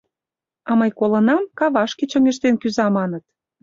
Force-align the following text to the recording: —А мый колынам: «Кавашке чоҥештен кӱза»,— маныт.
—А 0.69 0.71
мый 0.79 0.91
колынам: 0.99 1.43
«Кавашке 1.59 2.03
чоҥештен 2.11 2.55
кӱза»,— 2.61 2.85
маныт. 2.97 3.23